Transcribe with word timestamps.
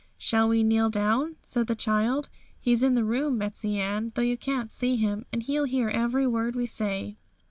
'Shall 0.17 0.49
we 0.49 0.63
kneel 0.63 0.89
down?' 0.89 1.35
said 1.43 1.67
the 1.67 1.75
child. 1.75 2.27
'He's 2.59 2.81
in 2.81 2.95
the 2.95 3.03
room, 3.03 3.37
Betsey 3.37 3.77
Ann, 3.77 4.11
though 4.15 4.23
you 4.23 4.35
can't 4.35 4.71
see 4.71 4.95
Him, 4.95 5.27
and 5.31 5.43
He'll 5.43 5.65
hear 5.65 5.89
every 5.89 6.25
word 6.25 6.55
we 6.55 6.65
say.' 6.65 7.17